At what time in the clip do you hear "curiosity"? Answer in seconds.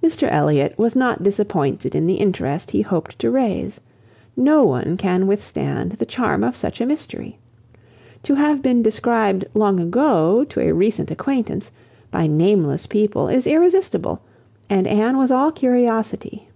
15.50-16.46